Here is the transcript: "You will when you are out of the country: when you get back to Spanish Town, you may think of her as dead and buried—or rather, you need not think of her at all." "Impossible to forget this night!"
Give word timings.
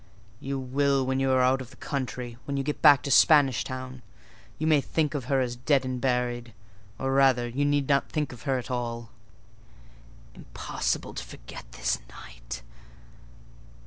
"You 0.39 0.57
will 0.57 1.05
when 1.05 1.19
you 1.19 1.29
are 1.29 1.43
out 1.43 1.61
of 1.61 1.69
the 1.69 1.75
country: 1.75 2.35
when 2.45 2.57
you 2.57 2.63
get 2.63 2.81
back 2.81 3.03
to 3.03 3.11
Spanish 3.11 3.63
Town, 3.63 4.01
you 4.57 4.65
may 4.65 4.81
think 4.81 5.13
of 5.13 5.25
her 5.25 5.41
as 5.41 5.55
dead 5.55 5.85
and 5.85 6.01
buried—or 6.01 7.13
rather, 7.13 7.47
you 7.47 7.65
need 7.65 7.87
not 7.87 8.09
think 8.09 8.33
of 8.33 8.41
her 8.49 8.57
at 8.57 8.71
all." 8.71 9.11
"Impossible 10.33 11.13
to 11.13 11.23
forget 11.23 11.71
this 11.73 11.99
night!" 12.09 12.63